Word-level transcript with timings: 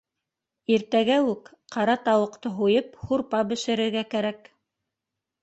Иртәгә 0.77 1.17
үк 1.33 1.51
ҡара 1.75 1.97
тауыҡты 2.07 2.53
һуйып 2.63 2.99
һурпа 3.11 3.43
бешерергә 3.53 4.05
кәрәк. 4.17 4.51